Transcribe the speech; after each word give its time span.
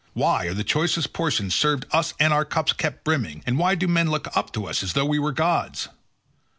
Why 0.13 0.47
are 0.47 0.55
the 0.55 0.63
choicest 0.63 1.13
portions 1.13 1.53
served 1.53 1.85
us 1.91 2.15
and 2.19 2.33
our 2.33 2.43
cups 2.43 2.73
kept 2.73 3.03
brimming, 3.03 3.43
and 3.45 3.59
why 3.59 3.75
do 3.75 3.87
men 3.87 4.09
look 4.09 4.35
up 4.35 4.51
to 4.53 4.65
us 4.65 4.81
as 4.81 4.93
though 4.93 5.05
we 5.05 5.19
were 5.19 5.31
gods? 5.31 5.89